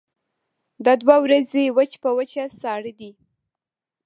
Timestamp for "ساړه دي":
2.59-3.11